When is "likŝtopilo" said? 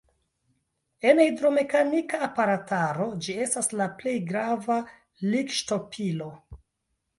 5.29-6.35